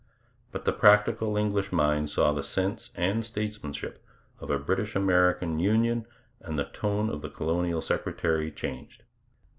[0.51, 4.03] But the practical English mind saw the sense and statesmanship
[4.39, 6.07] of a British American union,
[6.39, 9.03] and the tone of the colonial secretary changed.